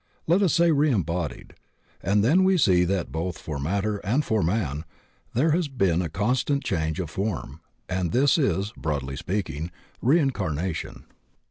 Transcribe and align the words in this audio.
Let 0.25 0.41
us 0.41 0.55
say 0.55 0.71
"reembodied," 0.71 1.51
and 2.01 2.23
then 2.23 2.43
we 2.43 2.57
see 2.57 2.85
that 2.85 3.11
both 3.11 3.37
for 3.37 3.59
mat 3.59 3.83
ter 3.83 3.97
and 3.97 4.25
for 4.25 4.41
man 4.41 4.83
there 5.35 5.51
has 5.51 5.67
been 5.67 6.01
a 6.01 6.09
constant 6.09 6.63
change 6.63 6.99
of 6.99 7.11
form 7.11 7.61
and 7.87 8.11
this 8.11 8.39
is, 8.39 8.73
broadly 8.75 9.15
speaking, 9.15 9.69
"reincarnation." 10.01 11.05